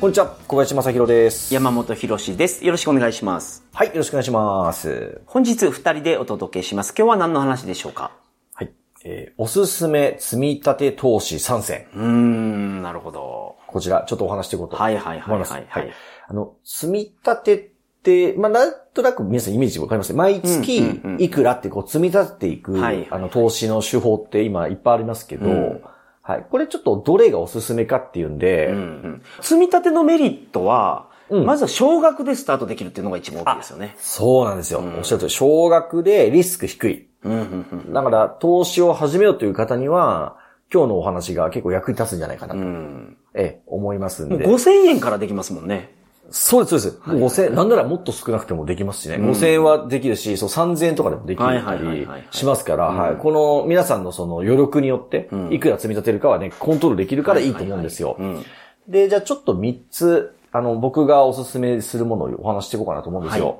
[0.00, 1.52] こんにちは、小林正宏です。
[1.52, 2.64] 山本博史です。
[2.64, 3.66] よろしくお願いします。
[3.74, 5.20] はい、よろしくお願いします。
[5.26, 6.94] 本日二人でお届けします。
[6.96, 8.10] 今日は何の話でしょうか？
[8.54, 8.72] はい。
[9.04, 11.86] えー、おすすめ積み立て投資3選。
[11.94, 13.56] うーん、なるほど。
[13.66, 15.52] こちら、ちょっとお話していこうとはいはいはい思います。
[15.52, 15.90] はいはい。
[16.28, 17.70] あの、積み立てっ
[18.02, 20.14] て、まあ、なんとなく皆さんイメージわかります？
[20.14, 20.16] ね。
[20.16, 20.78] 毎月
[21.18, 25.82] いくらってこう積み立てていく、はいはいはいあの、投資の手法って今いっぱいありますけど、うん
[26.30, 26.46] はい。
[26.48, 33.96] これちょっとどれがおすすめかっていうんで、うんうん積み立てのメリットは、うんまずは少額でスタートできるっていうのが一番大きいですよね。
[33.98, 34.80] そうなんですよ。
[34.80, 37.08] うんおっしゃるとおり、少額でリスク低い。
[37.24, 40.36] うんうんうんだから、投資を始めようという方には、
[40.72, 43.16] 今日のお話が結構役に立つんじゃないかなと、うん。
[43.34, 44.46] ええ、思いますんもうで。
[44.46, 45.99] 5000円からできますもんね。
[46.30, 47.08] そうです、そうです。
[47.08, 49.16] もう5000、なんならもっと少なくてもできますしね。
[49.16, 49.30] うん。
[49.30, 52.98] 5000円はできるし、そう3000円とかでもできはいたりはいはいはいしますから、うん。
[52.98, 53.16] はい。
[53.16, 55.52] この皆さんのその余力によってう、ん。
[55.52, 58.16] いくら積み立てるかはね、コントロールできるからいいと思うんですよ。
[58.18, 58.26] はい。
[58.26, 58.44] はいはい
[58.88, 63.46] で、じゃあちょっと3つ、あの、僕がおすすめするものをお話していこうかなと思うんですよ。
[63.46, 63.56] はい。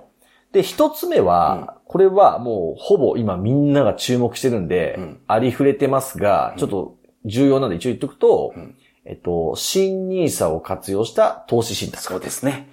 [0.55, 5.21] で、一つ目は、これはもうほぼ今みんなが注目してるんで、うん。
[5.29, 6.97] ありふれてますが、ちょっと
[7.27, 8.75] 重要なんで一応言っとくと、うん
[9.11, 12.01] えっと、新ニーサを活用した投資信託。
[12.01, 12.69] そうですね。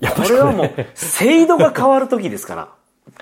[0.00, 2.68] やっぱりこれはもう、制度が変わる時ですから。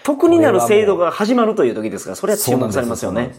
[0.03, 3.35] 得になる制度が始まるという時ですから、それは注目されますよね。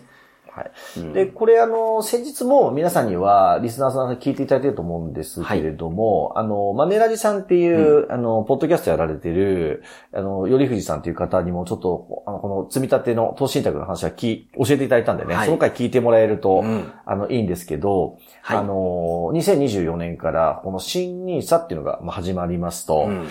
[0.56, 0.72] はい。
[0.98, 1.14] うん。
[1.14, 9.84] で、これあの、先日も皆さんには、リスナーさんが聞いていただいてると思うんですけれども、あの、マネラジさんっていう、あの、ポッドキャストやられてる、
[10.14, 15.46] あの、よりふじさんっていう方にもちょっと、あの、この積み立ての投資信託の話はき教えていただいたんでね、はい。
[15.46, 16.92] その回聞いてもらえると、うん。
[17.06, 18.58] あの、いいんですけど、はい。
[18.58, 23.28] あの、2024年から、この新ニーサっていうのがまあ始まりますと、うん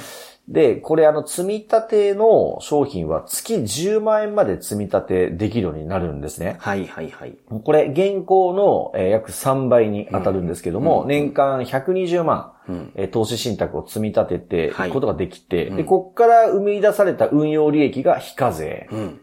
[0.46, 6.56] で、これあの、積み立ての商品は月10万円まで積み立てできるようになるんですね。
[6.58, 7.34] はいはいはい。
[7.64, 19.20] これ、現行の、えー約3倍に当たるんですけども、うん年間120万、うんえー投資信託を積み立てていはいくことができて、うんで、こっから生み出された運用利益が非課税うん。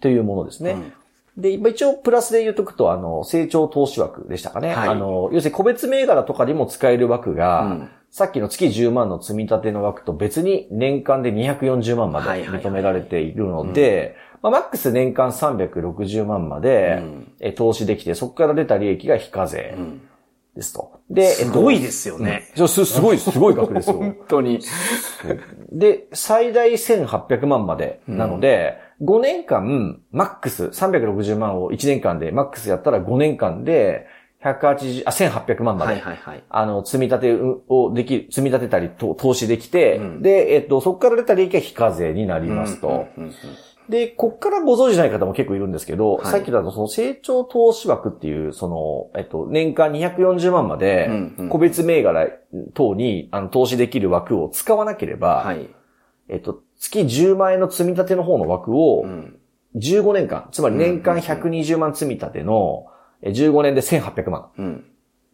[0.00, 0.92] というものですね。
[1.36, 4.72] で、今一応プラスで言うとくと、あの、成長投資枠でしたかね。
[4.74, 20.00] はいあの、要するに個別銘柄とかにも使える枠が、うんさっきの月10万の積み立ての枠と別に年間で240万まで認められているので、まあ、マックス年間360万まで、うんえ投資できて、そこから出た利益が非課税うん
[20.56, 21.00] ですと。
[21.08, 22.48] で、すごいですよね。
[22.56, 23.96] うんすすごい、すごい額ですよ。
[23.98, 24.60] 本当に。
[25.72, 34.06] で、最大1800万までなので、5年間、マックス、360万を1年間で、マックスやったら5年間で、
[34.42, 36.44] 180、あ、1800万まで、はいはいはい。
[36.48, 40.22] あの、積み立てをでき、積み立てたり、と投資できて、うん。
[40.22, 43.08] で、えっと、そこから出た利益は非課税になりますと。
[43.90, 46.26] で、こっからご存知ない方も結構いるんですけど、はい。
[46.26, 51.10] さっきだとその成長投資枠っていう、その、えっと、年間240万まで
[51.50, 52.28] 個別銘柄
[52.72, 55.68] 等に、あの、投資できる枠を使わなければ、はい。
[56.28, 59.36] えっと、月10万円の積み立ての方の枠をう、ん。
[59.76, 62.89] 15年間、つまり年間120万積み立ての、え
[63.22, 64.48] 15年で1800万。
[64.58, 64.84] うん。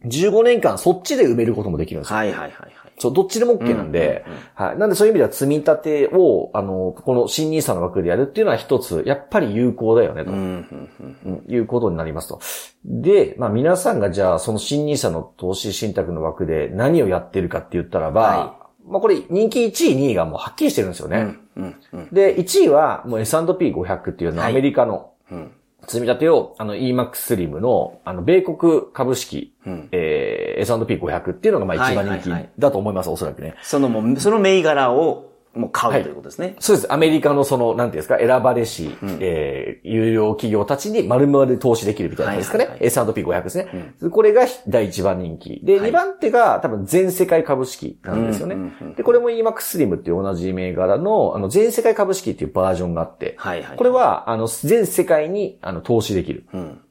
[0.05, 2.17] 15年間そっちで埋めることもできるんですよ。
[2.17, 2.71] はいはいはいはい。
[2.99, 4.77] そう、どっちでも OK なんで、うんうんはい。
[4.77, 12.39] なんでそういう意味では積み立てを、あの、この新ニーサの枠でやるっていうのは一つ、やっぱり有効だよね、と、うんうんうんうんいうことになりますと。
[12.85, 21.35] で、まあ皆さんがじゃあその新ニーサの投資信託の枠で何をやってるかって言ったらば、はまあこれ人気1位、2位がもうはっきりしてるんですよね。
[21.55, 25.51] うんうんで、1位はもう S&P500 っていうのははいアメリカのうん
[25.87, 33.55] 積み立てを、あの EMAX スリムの、あの、米国株式、うんえー、S&P500 っていうのがまあ一番人気はいはいはいだと思います、おそらくね。
[33.63, 36.55] そのもう、その銘柄をもう買はいうということですね。
[36.59, 36.93] そうです。
[36.93, 42.63] アメリカのその、なんていうんですか、選ばれし、えー、有料企業たちに丸々投資できるみたいな感じですかね。
[42.63, 43.93] はいはいはい S&P500 ですね。
[44.11, 45.59] これが第一番人気。
[45.63, 48.55] で、はい二番手が多分全世界株式なんですよね。
[48.55, 53.77] うんうんうんで、これも EMAX スリムっていう同じ銘柄の、あの、全世界株式っていうバージョンがあって、はいはい。
[53.77, 56.45] これ、は、あの、全世界に、あの、投資できる。
[56.53, 56.81] うん。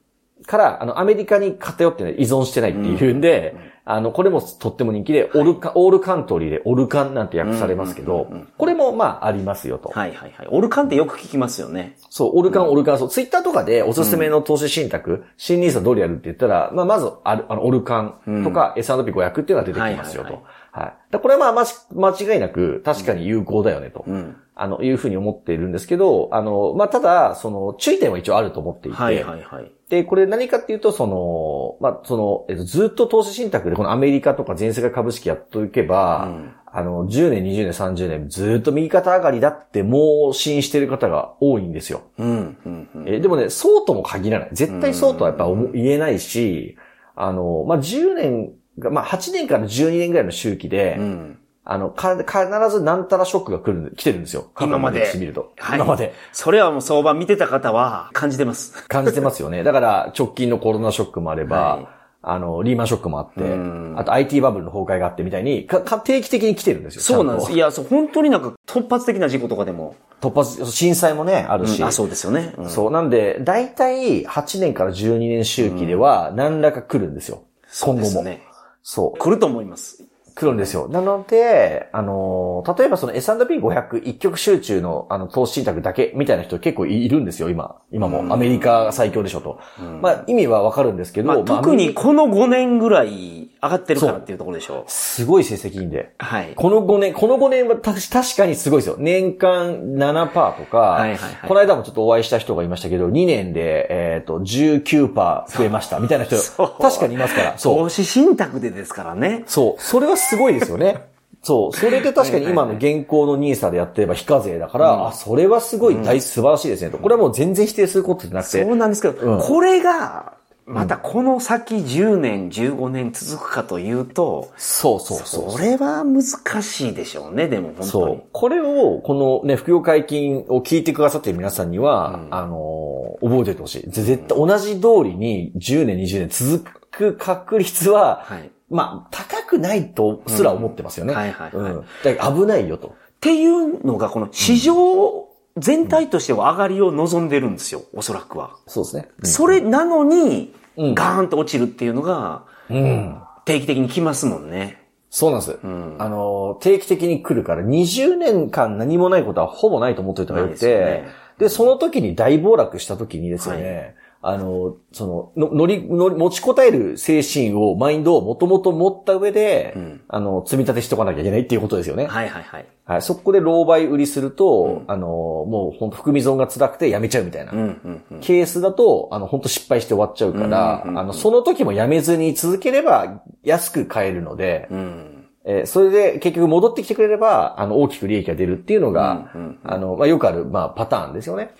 [0.45, 3.55] から、あの、アメリカに偏ってない依存してないっていうんで、
[3.89, 9.89] あの、これもとっても人気で、オルカ、オールカントリーでオルカンなんて訳されますけど、これもまあありますよと。
[9.89, 10.47] はいはいはい。
[10.49, 11.95] オルカンってよく聞きますよね。
[12.09, 20.43] そう、オルカン、オルカン、そう、ツイッターとかでおすすめの投資信託、新ニーサどれやるって言ったら、まあ、まず、ある、あの、オルカンとか S&P500 っていうのが出てきますよと。
[20.77, 21.11] はい。
[21.11, 21.65] だこれはまあ、
[21.95, 24.03] ま間違いなく、確かに有効だよね、と。
[24.07, 24.35] うん。
[24.55, 29.71] あの、いうふうに思っているんですけど、あの、まあ、ただ、その、注意点は一応あると思っていて、はいはいはい。
[29.89, 42.03] で、これ何かっていうと、その、まあ、その、えっと、ずっと投資信託でこのアメリカとか全世界株式やっておけば、うんあの、10年、20年、30年、ずっと右肩上がりだってもう信してる方が多いんですよ。
[42.19, 42.57] うん。
[42.65, 42.89] うん。
[42.93, 43.07] うん。
[43.07, 44.49] えーでもね、そうとも限らない。
[44.51, 46.77] 絶対そうとはやっぱ思言えないし、
[47.15, 51.39] あの、まあ、10年が、まあ、8年から12年ぐらいの周期で、うん。
[51.69, 52.27] あの、か、必
[52.71, 54.51] ず何たらショックが来るんで、来てるんですよ。
[54.61, 55.01] 今まで。
[55.01, 56.13] はい今まで。
[56.31, 58.87] それはもう相場見てた方は感じてます。
[58.87, 59.63] 感じてますよね。
[59.63, 61.87] だから、直近のコロナショックもあれば、はい
[62.29, 67.01] あの、リーマンショックもあってうん、あと IT バブルの崩壊があってみたいに、か、か定期的に来てるんですよ。
[67.01, 67.51] そうなんです。
[67.53, 69.95] いや、そう、本当になんか突発的な事故とかでも。
[70.19, 71.81] と突発、震災もね、あるし。
[71.83, 72.53] あ、そうですよね。
[72.57, 72.91] うんそう。
[72.91, 77.43] なんで、だいたい8年から12年周期では、何らか来るんですよ。
[77.81, 78.01] 今後も。
[78.01, 78.46] ですね。
[78.89, 79.19] そう。
[79.19, 80.05] 来ると思います。
[80.33, 80.87] 来るんですよ。
[80.87, 87.81] なので、あのー、例えばその S&P500 一極集中のあの投資信託だけみたいな人結構いるんですよ、今。
[87.91, 88.33] 今も。
[88.33, 89.59] アメリカが最強でしょと。
[90.01, 96.13] まあ意味はわかるんですけど、まあ、まあ特にこの5年ぐらい上がってるからっていうところでしょすごい成績いいんで。
[96.19, 96.23] う。
[96.23, 96.53] はい。
[96.55, 98.95] この5年、この5年はた確かにすごいですよ。
[98.97, 106.35] 年間7%とか、はいはいはいこの間もちょっとお会いした人がいましたけど、2年で、えっ、と、19%増えました、みたいな人、
[106.81, 107.53] 確かにいますから。
[107.57, 107.77] そう。
[107.77, 109.43] 投資信託でですからね。
[109.45, 109.81] そう。
[109.81, 111.07] それはすごいですよね。
[111.43, 111.77] そう。
[111.77, 116.97] それで確かに今の現行のニーサでやってれば非課税だから、あ、それはすごい大、素晴らしいですねと。
[116.97, 120.36] これはもう全然否定することじゃなくてそ、うなんですけど、うんこれが、
[120.67, 125.51] またこの先10年、15年続くかというと、そうそうそう。
[125.51, 128.23] それは難しいでしょうね、でも本当にそう。。
[128.33, 133.89] これを、このね、副業解禁を聞いてくださっている皆さんには、あのー、覚えておいてほしい。
[133.89, 138.51] ぜ絶対同じ通りに10年、20年続く確率は、はい。
[138.69, 141.13] まあ、高くないとすら思ってますよね。
[141.13, 141.85] うんはいはいはいうん。
[142.03, 142.89] だから危ないよと。
[142.89, 142.91] っ
[143.21, 145.26] ていうのが、この市場
[145.57, 148.55] 全体としては上がりを望んでるんですよ、おそらくは。
[148.67, 149.09] そうですね。
[149.23, 153.19] それなのに、うんガーンと落ちるっていうのが、うん。
[153.45, 154.87] 定期的に来ますもんね。
[155.09, 155.51] そうなんです。
[155.53, 161.05] んあの、定期的に来るから20年間何もないことはほぼないと思っておいた方がよくて、
[161.39, 172.07] でその時に大暴落した時にですよね、あの、その、の乗り、乗り、持ちこたえる精神を、マインドをもともと持った上で、んあの、積み立てしとかなきゃいけないっていうことですよね。
[172.07, 172.65] はいはいはい。
[172.85, 173.01] はい。
[173.01, 177.51] そこで狼狽売りすると、あの、もう本当含み損が辛くてやめちゃうみたいな。
[177.51, 178.19] うんうんうん。
[178.21, 185.13] ケースだと、あの、本当失敗して終わっちゃうから、うんうんうんあの、その時もやめずに続ければ安く買えるので、うん。
[185.45, 191.51] えーそれで結局戻ってきてくれれば、あの、大きく利益が出るっていうのが、うんうんあの、まあ、よくある、まあ、パターンですよね。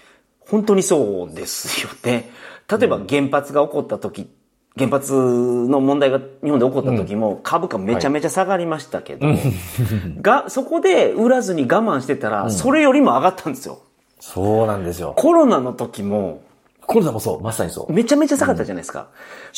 [0.50, 2.30] 本当にそうですよね。
[2.70, 4.30] 例えば原発が起こった時、
[4.78, 9.28] 原発の問題が日本で起こった時も株価めちゃめちゃ下がりましたけど、
[10.22, 13.80] が、そこで売らずに我慢してたら、それよりも上がったんですよ。
[14.20, 15.14] そうなんですよ。
[15.18, 16.42] コロナの時も、
[16.88, 17.94] コロナもそう、まさにそう。
[17.94, 19.08] めちゃめちゃ下がったじゃないですか。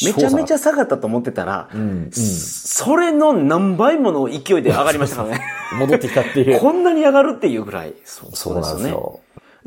[0.03, 5.42] めちゃめちゃ下がったと思ってたら、んそれの何倍もの勢いで上がりましたからね。
[5.77, 6.59] 戻ってきたっていう。
[6.62, 7.94] こんなに上がるっていうぐらい。
[8.03, 9.19] そうそうなんですよ。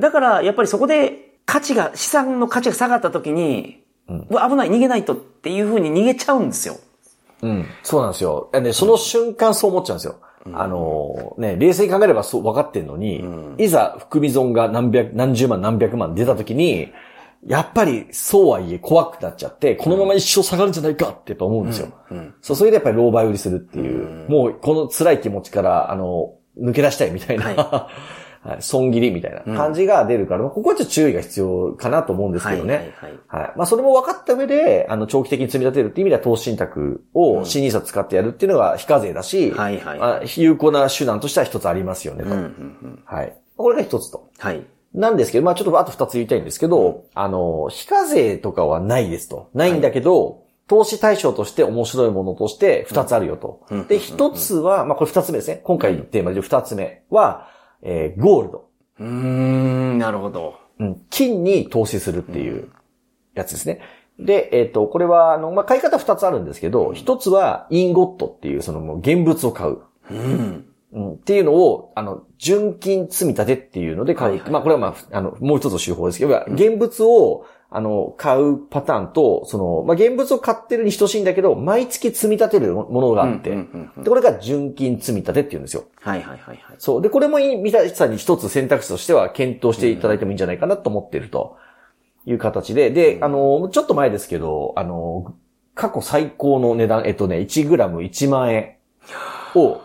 [0.03, 6.77] だから、やっぱりそこで価値が、資産の価値が下がった時に、うわ危ない、逃げないとっていう風に逃げちゃうんですよ。
[7.43, 7.67] うん。
[7.85, 8.51] そうなんですよ。
[8.53, 10.17] でその瞬間そう思っちゃうんですよ。
[10.55, 13.25] あの、ね、冷静に考えればそう分かってんのに、
[13.59, 16.93] いざ含み損が何百、何十万何百万出た時に、
[17.47, 21.93] やっぱりそうはいえ怖くなっちゃって、このまま一生下がるんじゃないかってやっぱ思うんですよ。
[22.41, 27.89] そう、それでやっぱり狼狽売りするっていう、もうこの辛い気持ちから、あの、抜け出したいみたいな、は
[28.45, 32.75] はい、損切りみたいな感じが出るから、ここはちょっと注意が必要かなと思うんですけどね。
[32.75, 33.53] はいはいはい。
[33.57, 42.31] まあ、それも分かった上で、あの、長期的に積み立てるっていう意味では、投資信託を新ニーサ使ってやるっていうのが非課税だし、はいはいまあ有効な手段としては一つありますよね、と。
[42.31, 42.47] うんうんう
[42.87, 43.37] んはい。
[43.57, 44.29] これが一つと。
[44.39, 44.67] はい。
[44.95, 49.51] なんですけど、まあちょっとあと二つ言いたいんですけど、あの、非課税とかはないですと。
[49.55, 53.67] ないんだけど、投資対象として面白いものとして二つあるよと。
[53.71, 55.61] うんで、一つは、まあこれ二つ目ですね。
[55.65, 57.49] 今回のテーマで二つ目は、
[57.83, 58.69] えーゴールド。
[59.01, 60.59] うーん、なるほど。
[60.79, 62.71] うん、金に投資するっていう
[63.35, 63.81] やつですね。
[64.19, 69.79] で、えっ、と、これは、あの、まあ、買い方二つあるんですけど、一つは、インゴットっていう、そのもう現物を買う。
[70.11, 70.67] うん。
[70.93, 74.31] うん、っていうのを、あの、純金積み立てっていうので買う。
[74.33, 85.85] はいはいまあ、これはまあ、あの、もう一つの手法ですけど、現物を、あの、買うパターンと、その、まあ、現物を買ってるに等しいんだけど、毎月積み立てるものがあって、で、これが純金積み立てっていうんですよ。
[86.01, 86.77] はいはいはいはい。
[86.79, 87.03] そう。
[87.03, 91.57] で、これも皆さんに一つ選択肢としては検討していただいてもいいんじゃないかなと思っていると
[92.27, 95.35] いう形で、で、あの、ちょっと前ですけど、あの、
[95.75, 98.77] 過去最高の値段、えっとね、1グラム1万円。
[99.55, 99.81] を、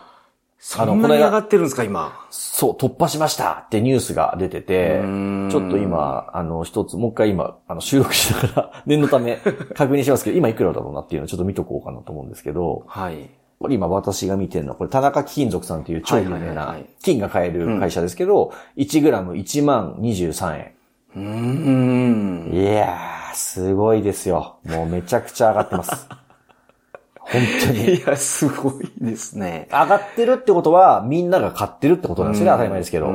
[0.60, 2.26] そんなに上がってるんですか、今。
[2.30, 9.36] そう、突破しましたってニュースが出てて、ちょっと今、あの、一つ、もう一回今、あの、収録しながら、 念のため
[9.74, 13.30] 確認しますけど、今いくらだろうなっていうのをちょっと見とこうかなと思うんですけど、はい。
[13.60, 20.72] これ今私が見てるのは、これ田中貴金属さんっていう超有名な金が買える会社ですけど、1グラム1万23円。
[21.16, 22.50] うーん。
[22.52, 24.56] いやー、すごいですよ。
[24.64, 26.08] もうめちゃくちゃ上がってます。
[27.30, 27.94] 本当に。
[27.96, 29.68] いや、すごいですね。
[29.70, 33.12] 上がってるってことは、みんなが買ってるってことなんですよね、当たり前ですけど。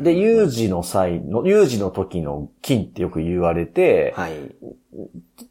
[0.00, 4.32] で、有事の際の、有事の時の金ってよく言われて、はい。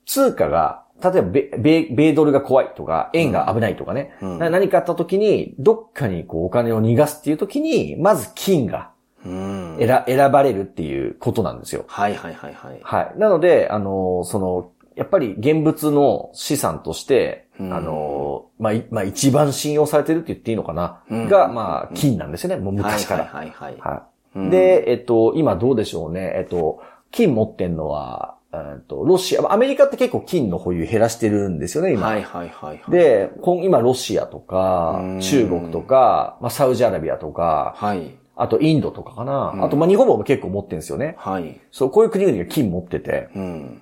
[0.06, 8.94] 通貨が、例えば米、米米ドルが怖いとか、円が危ないとかね、うんな何かあった時に、どっかにこうお金を逃がすっていう時に、まず金が
[9.26, 9.78] うん。
[9.80, 11.86] 選選ばれるっていうことなんですよ。
[11.88, 12.80] はいはいはいはい。
[12.84, 13.20] はい。
[13.20, 22.58] なので、あの、その、やっぱり現物の資産として、うんあの、まあ、いまあ、一番信用されてるって言っていいのかな、うんが、まあ、金なんですよね。
[22.58, 23.26] もう昔から。
[23.26, 24.04] はいはいはいは
[24.36, 24.50] い。
[24.50, 26.34] で、えっと、今どうでしょうね。
[26.36, 26.82] えっと、
[27.12, 32.08] 金持ってんのは、えっと、ロシア、アメリカって結構金の保有減らしてるんですよね、今。
[32.08, 33.32] はいはいはいはい。、で、
[33.64, 38.16] 今ロシアとかうん、中国とか、まあ、サウジアラビアとか、はい。
[38.36, 39.52] あとインドとかかな。
[39.54, 41.16] うんあと、まあ、日本も結構持ってるんですよね。
[41.18, 41.60] はい。
[41.72, 43.30] そう、こういう国々が金持ってて。
[43.36, 43.82] うん。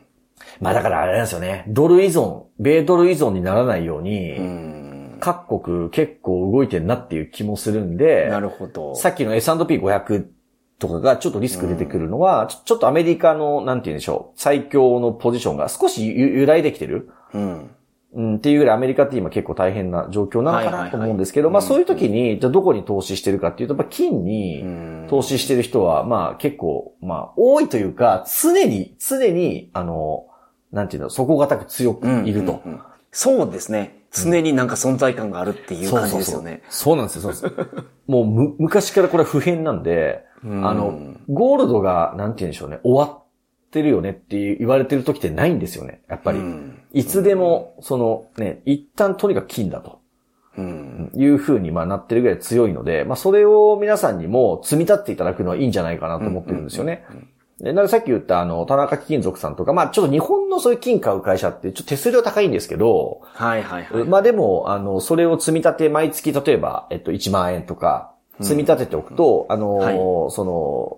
[0.60, 1.65] まあだからあれなんですよね。
[1.67, 5.17] ドル依存、米ドル依存にならないように、うん。
[5.22, 8.96] 各国結構動いてんなっていう気もするんで、なるほど。
[8.96, 10.25] さっきの S&P500
[10.79, 17.12] とかがちょっとリスク出てくるのは、ちょちょっとアメリカの、なんて言うんでしょう、最強のポジションが少しゆ揺らいできてる。
[17.34, 17.72] うん。
[18.13, 30.25] うん、っていうぐらいアメリカって今結構大変な状況なのかないと思うんですけど、うんまあそういう時に、じゃあどこに投資してるかっていうと、やっぱ金うにん投資してる人は、まあ結構、まあ多いというか、常に、常に、あの、
[30.71, 32.61] なんていうの、底堅く強くいると。
[32.65, 34.05] うんうんうんそうですね。
[34.11, 36.63] 常になんか存在感があるっていう感じですよね。
[36.69, 37.85] そうなんですよ、そうです。
[38.07, 40.97] もうむ、昔からこれは普遍なんで、うんあの、
[41.29, 43.23] ゴールドが、なんて言うんでしょうね、終わっ
[43.71, 46.39] てるよねって言われてる時ってないんですよね、やっぱり。
[46.39, 49.99] うんいつでも、そのね、一旦とにかく金だと。
[50.57, 51.11] うん。
[51.15, 57.05] いう風にまあなってるぐらい強いので、まあそれを皆さんにも積み立っていただくのはいいんじゃないかなと思ってるんですよね。
[57.62, 64.03] で、なのでさっき言ったあの、田中貴金属さんとか、まあちょっと日本のそういう金買う会社ってちょっと手数料高いんですけど、はいはいはい。
[64.03, 70.98] まあでも、あの、それを積み立て、毎月、例えば、えっと、1万円とか、積み立てておくと、あの、はいその、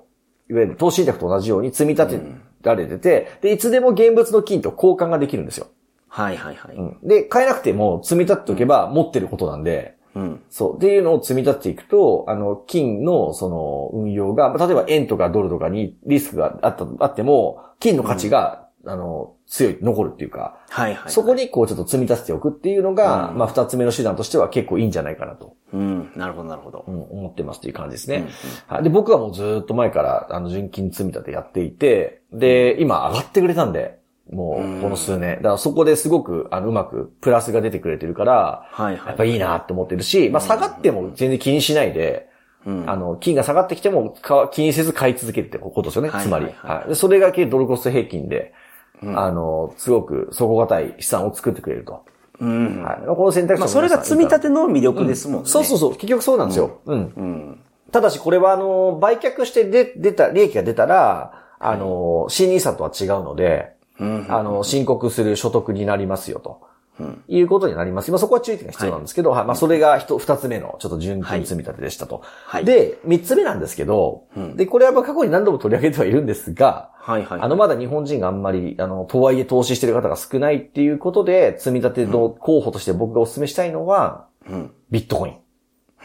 [0.50, 2.22] いわゆる投資信託と同じように積み立て
[2.62, 5.67] られてて、で、いつでも現物の金と交換ができるんですよ。
[6.08, 6.75] はいはいはい。
[6.75, 6.98] うん。
[7.03, 10.43] で、買えなくても積み立てておけば持ってることなんで、うん。
[10.50, 10.77] そう。
[10.77, 21.12] っていうのを積み立てていくと、あの、金のその運用が、まあ例えば円とかドルとかにリスクがあった、あっても、金の価値が、あの、強い、残るっていうか、はいはい。
[21.12, 26.12] そこにこうちょっと積み立てておくっていうのが、うんまあ二つ目の手段としては結構いいんじゃないかなと、うん。
[26.15, 26.91] なるほどなるほどう。
[26.91, 28.27] ん思ってますという感じですね。
[28.67, 28.84] はい。
[28.84, 34.00] で、僕はもうずーっと前から、あの、純金積み立てやっていて、で、今上がってくれたんで、
[34.31, 35.37] もう、この数年。
[35.37, 39.07] だからそこですごく、あの、うまくプラスが出てくれてるから、はいはい。
[39.07, 42.29] やっぱいいなって思ってるし、まあ下がっても全然気にしないで、
[42.65, 46.09] うんあの、金が下がってきてもか気にせず買い続けるってことですよね。
[46.09, 46.45] はいつまり。
[46.45, 48.53] はいはいはいでそれがドルコスト平均で、
[49.01, 52.05] うんあの、すごく底堅い資産を作ってくれると。
[52.39, 52.83] うん。
[52.83, 53.05] はい。
[53.05, 55.49] この選択肢まあそれが積み立ての魅力ですもんね。
[55.49, 55.93] そうそうそう。
[55.95, 56.79] 結局そうなんですよ。
[56.85, 57.13] うん。
[57.15, 57.59] うん。
[57.91, 63.72] ただし、これは、あの、売却して出、出た、利益が出たら、あの、新ニーサとは違うので、うん。
[64.00, 66.62] あの、申告する所得になりますよと。
[67.00, 68.12] うんいうことになります。
[68.12, 69.45] まあ、そこは注意点が必要なんですけど、はい。
[69.45, 72.21] まあ、それが一二つ目の、ちょっと純金積み立てでしたと。
[72.45, 77.41] はいで、三つ目なんですけど、うんで、これはまあ過去に何度も取り上げてはいるんですが、はいはい。
[77.41, 84.71] あの、まだ日本人があんまり、あの、とはいえ投資してる方が少ないっていうことで、積み立ての候補として僕がお勧めしたいのは、うん。
[84.91, 85.33] ビットコイン。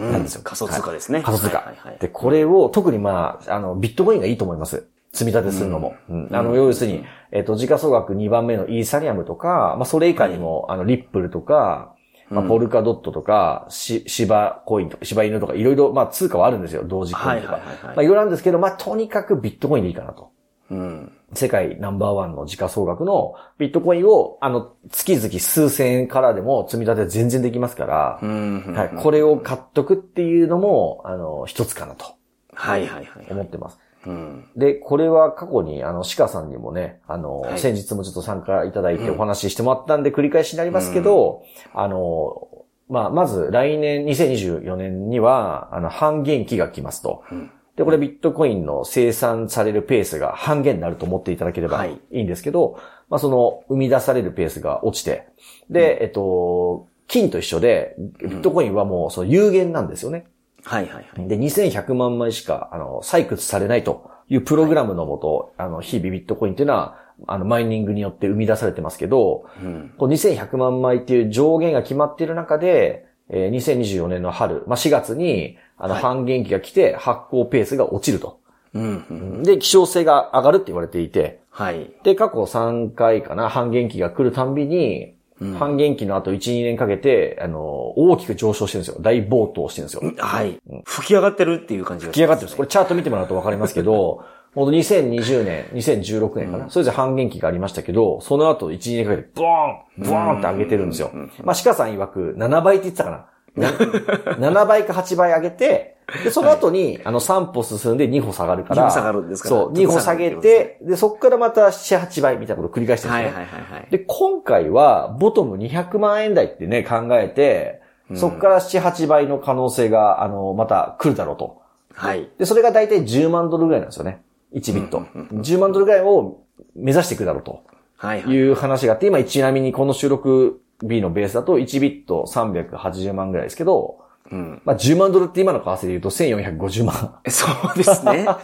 [0.00, 1.23] うんなんですよ仮想通貨ですね。
[1.23, 1.59] 仮想通貨。
[1.59, 4.88] はいはいはいで、これを、特にまあ、あの、ビットコインがいいと思います。
[5.12, 5.95] 積み立てするのも。
[6.09, 11.95] うんあの、要するに、えっ、と、時価総額2番目のイーサリアムとか、まあ、それ以下にも、あの、リップルとか、
[12.31, 16.85] まあ、うんポルカドットとか、し、芝コインとか、芝犬とか、いろいろ、まあ、通貨はあるんですよ。
[16.85, 17.53] 同時コインとか。
[17.55, 20.31] はいはいはいはいまあ、いろいろあるんですけど、まあ、とにかくビットコインでいいかなと。
[20.71, 21.12] うん。
[21.35, 28.75] 世界ナンバーワンの時価総額のビットコインを、あの、月々数千円からでも積み立て全然できますから、うん。
[28.75, 32.07] はい、これを買っとくっていうのも、あの、一つかなと
[32.55, 33.27] はいはいはい。
[33.31, 33.79] 思ってます。
[34.07, 34.45] うん。
[34.57, 37.59] で、これは過去に、あの、鹿さんにもね、あの、はい。
[37.59, 41.43] 先日もちょっと参加いただいてお話ししてもらったんで繰り返しになりますけど、
[41.75, 42.49] あの、
[42.88, 47.23] まあ、まず来年、2024年には、あの、半減期が来ますと。
[47.31, 47.50] うん。
[47.76, 52.00] で、これビットコインの生産されるペースが半減になると思っていただければはい。
[52.11, 55.28] いいんですけど、まあ、その、生み出されるペースが落ちて、
[55.71, 60.26] で、えっと、金と一緒で、ビットコインはもうその有限なんですよね。
[60.68, 61.28] はいはいはい。
[61.28, 69.94] で、2100万枚しか、あの、採掘されないというプログラムのもと、あの、日々ビットコインっていうのは、あの、マイニングによって生み出されてますけど、うん。
[69.96, 78.40] こう2100万枚っていう上限が決まっている中で、えー2024年の春、まあ、4月に、あの、はい半減期が来て発行ペースが落ちると。
[78.75, 79.42] うんうん。
[79.42, 81.90] で、希少性が上がるって言われていて、はい。
[82.04, 85.14] で、過去3回かな、半減期が来るたんびに、
[85.59, 87.61] 半減期の後1、2年かけて、あの、
[87.97, 89.00] 大きく上昇してるんですよ。
[89.00, 90.12] 大暴騰してるんですよ。
[90.18, 90.59] はい。
[90.85, 92.57] 吹き上がってるっていう感じが吹き上がってるんです。
[92.57, 101.11] これチャート見てもらうとわかりますけど、ほんと2020年、2016年かな、それぞれ半減期がありましたけど、その後1、2年かけて、ボーンボーンって上げてるんですよ。
[101.45, 103.26] まあ、鹿さん曰く7倍って言ってたかな。
[103.59, 108.85] な7倍か8倍上げて、で、その後に、あの、3歩進んで2歩下がるから。
[108.85, 113.37] 2歩下がるんですからそう、2歩下げて、で、そこからまた7、8倍みたいなことを繰り返してるんですね。
[113.37, 113.91] はいはいはいはい。
[113.91, 117.83] で、今回は、ボトム200万円台ってね、考えて、
[118.15, 121.61] そこから7、8倍の可能性が、あの、また来るだろうと。
[121.93, 122.31] はい。
[122.38, 124.23] で、それが大体10万ドルぐらいなんですよね。
[124.55, 125.00] 1ビット。
[125.35, 126.38] 10万ドルぐらいを
[126.75, 127.65] 目指していくだろうと
[127.99, 128.35] はいはい。
[128.35, 134.62] いう話があって、今ちなみにこの収録日のベースだと1ビット380万ぐらいですけど、うん。
[134.64, 137.20] まあ10万ドルって今の為替で言うと1450万。
[137.28, 138.26] そうですね。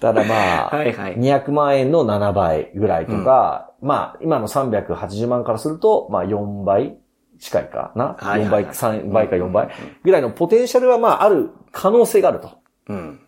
[0.00, 6.96] ただまあ、はいはい200万円の7倍ぐらいとか、まあ今の380万からすると、まあ4倍
[7.38, 8.16] 近いかな。
[8.20, 9.68] 4倍、はいはいはい3倍か4倍
[10.02, 12.50] ぐらいのポテンシャルはまあある可能性があると。
[12.88, 13.20] うん。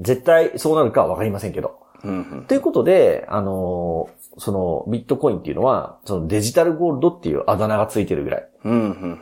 [0.00, 1.80] 絶対そうなるかはわかりませんけど。
[2.02, 2.44] うんうん。
[2.46, 8.48] ということで、あのーそのビットコインっていうのは、そのデジタルゴールドっていうあだ名がついてるぐらい。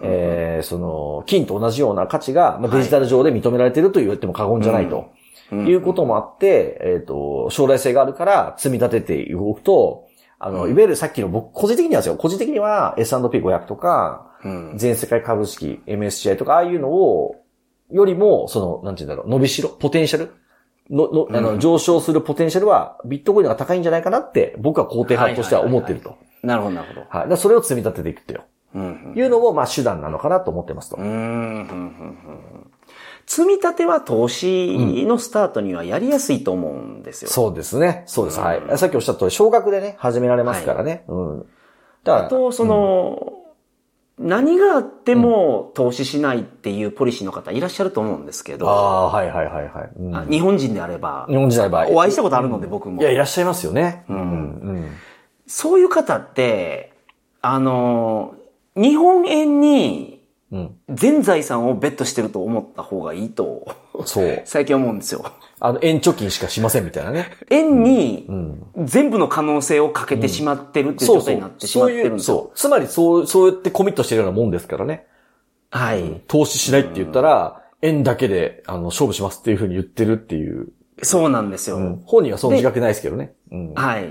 [0.03, 5.11] えーその、金と同じような価値が、まあ、デジタル上で認められていると言っても過言じゃないと。
[5.53, 10.07] いうこともあって、えっ、と、将来性があるから積み立てて動くと、
[10.39, 14.73] あの、いわゆるさっきの僕、個人的にはですよ、個人的には S&P500 とか、うん。
[14.77, 17.37] 全世界株式、MSCI とか、ああいうのを、
[17.91, 20.33] よりも、その、なんて言うんだろう、伸びしろ、ポテンシャル
[20.91, 26.17] の、の、あの、上昇するポテンシャルは、ビットコインが高いんじゃないかなって、僕は肯定派としては思ってると。
[26.43, 27.07] なるほどなるほど。
[27.09, 27.29] はい。
[27.29, 28.45] だそれを積み立てていくってよ。
[28.75, 30.97] うんいうのも、まあ、手段なのかなと思ってますと。
[30.97, 31.05] うん。
[31.05, 31.17] うんうんう
[31.67, 32.71] ん
[33.27, 34.77] 積み立ては投資
[35.07, 37.31] のスタートにはやりやすいと思うんですよ。
[37.31, 38.03] そうですね。
[38.07, 38.41] そうです。
[38.41, 38.63] はい。
[38.77, 41.05] さっきおっしゃった通り、少額でね、始められますからね。
[41.07, 41.39] うん。
[42.03, 43.40] だから、あと、その、
[44.23, 49.91] 何があっても投資しないっていうポリシーの方いらっしゃると思うんですけど、ああー、はいはいはいはい。
[49.99, 51.89] うんあ日本人であれば、日本時代場合。
[51.89, 54.05] お会いしたことあるので僕もいや、いらっしゃいますよね。
[54.11, 54.19] うん。
[54.19, 54.23] う
[54.73, 54.91] ん。
[55.47, 56.93] そういう方って、
[57.41, 58.35] あの、
[58.77, 60.20] 日本円に
[60.53, 60.77] うん。
[60.89, 63.67] 全財産をベットしてると思った方がいいと、
[64.05, 64.43] そう。
[64.47, 65.25] 最近思うんですよ。
[65.61, 67.31] あの、円貯金しかしませんみたいなね。
[67.51, 71.67] 円にん全部の可能性をかけてしまってるっていうそうそう状態になって。
[71.67, 72.37] しまってるんですよ。
[72.37, 72.57] そう。
[72.57, 75.07] つまり、そう、そうやってコミットしてるようなもんですからね。
[75.71, 76.21] はい。
[76.27, 80.69] 投資しないって言ったら、円だけで、あの、勝負しますっていうふうに言ってるっていう。
[81.03, 81.77] そうなんですよ。
[81.77, 83.33] うん本人はその自覚ないですけどね。
[83.51, 83.75] うん。
[83.75, 84.11] はい。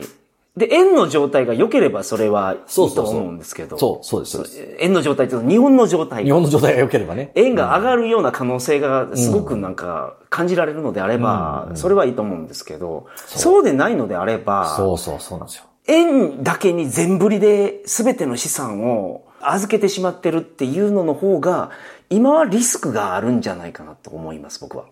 [0.60, 3.78] で、円の状態が良ければそれはいいと思うんですけど。
[3.78, 4.76] そう、そうそうです。
[4.80, 6.32] 円の状態っていうのは日本の状態日。
[6.32, 7.32] 本の状態が良ければね。
[7.36, 15.64] 円が上がるような可能性がすごくなんか感じられるのであれば、それはいいと思うんですけど、そうでないのであれば、そうそう、そうなんですよ。
[15.88, 21.72] 円だけに全振りで全ての資産を預けてしまってるっていうのの方が、
[22.10, 24.86] 今はリスクがあるんじゃないかなと思います、僕は。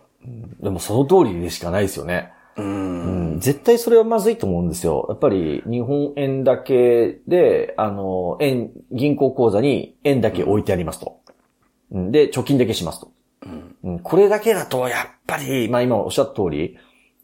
[0.62, 2.32] でもその通りでしかないですよね。
[2.58, 5.06] うん、絶対それはまずいと思うんですよ。
[5.10, 11.20] やっぱり日本円だけで、あの、円、銀行口座に円だけ置いてありますと。
[11.92, 13.12] うん、で、貯金だけしますと。
[13.84, 16.78] うん、これだけだと、やっぱり、まあ今おっしゃった通り、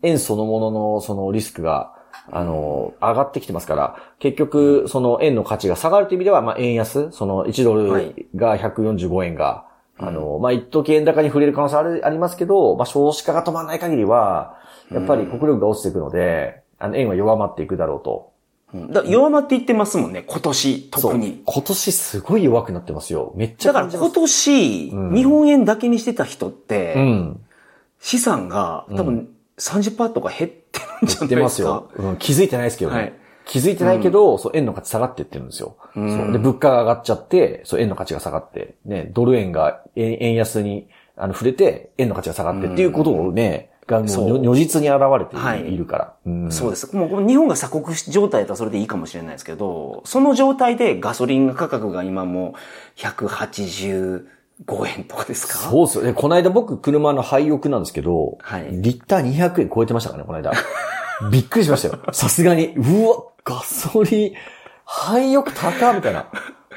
[0.04, 1.96] 円そのもののそのリスクが、
[2.32, 9.65] あの、上がってきてますから、結局、その円の価値が下がるという意味では、まあ円安、その1ドルが145円が、
[10.08, 14.58] あの、まあ一時円高に触れる可能性あるありますけど、まあ少子化が止まらない限りは、
[14.92, 18.34] やっぱり国力が落ちていくので、あの円は弱まっていくだろうと。
[18.92, 21.44] だ弱まっていってますもんね、今年、特に。
[21.46, 23.34] 今年すごい弱くなってますよ。
[23.36, 27.39] めっちゃだから今年、日本円だけにしてた人って、うん。
[28.00, 31.70] 資産が多分30%とか減ってるんじゃ言ってないですか。
[31.70, 32.10] ますよ。
[32.10, 32.98] うん、気づいてないですけどね。
[32.98, 33.13] はい
[33.46, 35.76] 気づいてないけど、そう、円の価値下がっていってるんですよ。
[35.94, 46.14] そうで、物価が上がっちゃって、そう、円の価値が下がって、ね、ドル円が円円安に、あの、触れて、円の価値が下がってっていうことをね、がもう如実に現れてはいいるから。
[46.26, 46.96] うんそうです。
[46.96, 52.56] もう日本が鎖国状態だったらそれでいいかもしれないですけど、その状態でガソリン価格が今も
[52.98, 54.24] う185
[54.98, 55.54] 円とかですか？
[55.70, 56.14] そうですよね。
[56.14, 60.52] この間僕、車の廃屋なんですけど、はいリッター200円超えてましたからね、この間。
[61.32, 62.00] びっくりしましたよ。
[62.12, 62.74] さすがに。
[62.76, 64.34] うわ、ガソリン、
[64.86, 66.28] 廃屋高みたいな。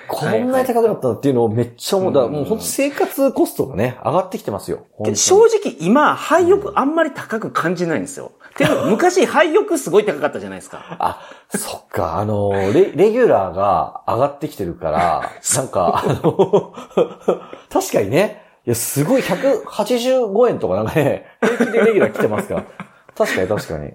[0.08, 2.12] こんなに高くなったっていうのをめっちゃ思う。
[2.12, 4.86] だからもう本当生活コストがね、上がってきてますよ。
[5.14, 8.32] 正直今、廃浴あんまり高く感じないんですよ。
[8.56, 10.96] ていうか、昔廃浴すごい高かったじゃないですか。
[10.98, 16.72] あ、そっか、あの、レレギュラーが上がってきてるから、 なんか、あの、
[17.70, 22.64] 確かにね、いや、すごい185円とかなんかね、平気でレギュラー来てますから。
[23.16, 23.94] 確かに確かに。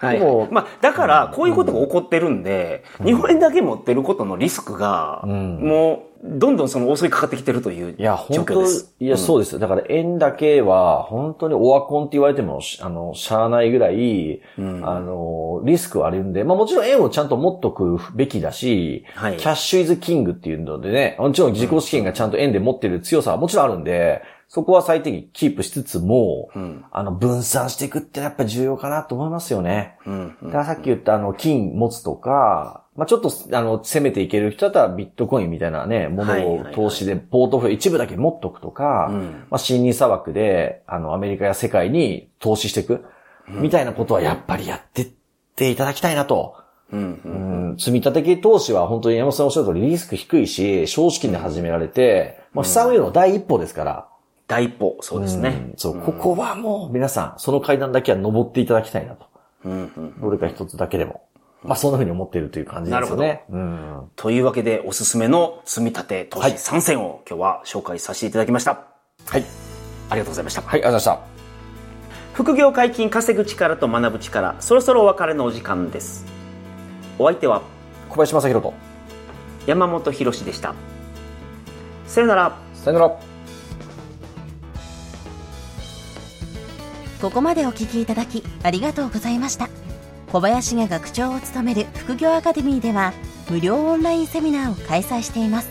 [0.00, 0.18] はい。
[0.18, 8.94] でもまあ、だから、こういうことが起こってるんで、日本円だけ持ってることのリスクが、んもう、どんどんその襲いかかってきてるといういや、状本当況です。
[8.98, 9.58] いや、そうですよ。
[9.58, 14.60] だから円だけは、本当にオワコンって言われても、しあの、しゃあないぐらい、あ
[15.00, 29.96] の、リスクはあるんで、まあもちろん円をちゃんと持っとくべきだし、はいキャッシュイズキングっていうのでね、もちろん自己資金がちゃんと円で持ってる強さはもちろんあるんで、そこは最低限キープしつつも、んあの、分散していくってやっぱ重要かなと思いますよね。
[30.04, 30.36] うん。
[30.42, 43.04] だからさっき言ったあの、金持つとか、まあちょっと、あの、攻めていける人だったらビットコインみたいなね、ものを投資で、ポートフォリオ一部だけ持っとくとか、うんまあ森林砂漠で、あの、アメリカや世界に投資していく、
[43.46, 45.08] みたいなことはやっぱりやってっ
[45.54, 46.56] ていただきたいなと。
[46.90, 47.20] うん。
[47.70, 54.09] うん、積み立投資は本当に山本さんおっしゃる通りリスク低いし、少資金で始められて、まあ資産運用の第一歩ですから、
[54.50, 55.74] 第一歩、そうですねうん。
[55.76, 59.26] そう、ここはもう皆さん、その階段だけは登っていただきたいなと。
[59.64, 60.20] うんうん。
[60.20, 61.22] どれか一つだけでも。
[61.62, 63.44] まあ、そんな風に思っているという感じですよね。
[63.48, 64.10] うん。
[64.16, 68.72] というわけで、おすすめの積み立て投はい資3選を今日は紹介させていただきました。
[69.26, 69.44] はい。
[70.08, 70.62] ありがとうございました。
[70.62, 71.22] はい、ありがとうございま
[72.32, 76.24] 副業解禁稼ぐ力と学ぶ力、そろそろお別れのお時間です。
[77.18, 77.66] お相手はした。
[78.08, 78.74] 小林正宏と。
[79.66, 80.74] 山本博史でした。
[82.06, 82.56] さよなら。
[82.74, 83.29] さよなら。
[87.20, 89.68] ここまでお聞きいただきありがとうございました。
[90.32, 93.12] 小林が学長を務める副業アカデミーでは
[93.50, 95.68] 無料オンラインセミナーを開催しています。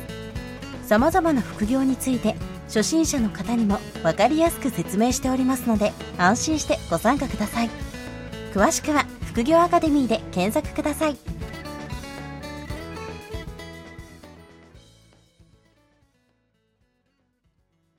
[0.86, 2.36] 様々な副業について
[2.68, 7.70] 初心者の方にも分かりやすく説明しておりますので安心してご参加ください。
[8.54, 11.18] 詳しくは副業アカデミーで検索ください。